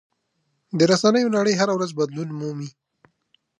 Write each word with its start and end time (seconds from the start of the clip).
د 0.77 0.79
رسنیو 0.91 1.33
نړۍ 1.37 1.53
هره 1.57 1.73
ورځ 1.75 1.91
بدلون 1.99 2.29
مومي. 2.39 2.69